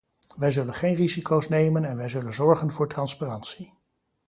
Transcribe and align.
Wij 0.37 0.51
zullen 0.51 0.73
geen 0.73 0.95
risico's 0.95 1.49
nemen 1.49 1.85
en 1.85 1.95
wij 1.97 2.09
zullen 2.09 2.33
zorgen 2.33 2.71
voor 2.71 2.87
transparantie. 2.87 3.73